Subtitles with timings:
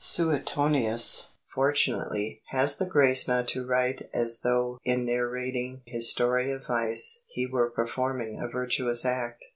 [0.03, 6.65] Suetonius, fortunately, has the grace not to write as though in narrating his story of
[6.65, 9.45] vice he were performing a virtuous act.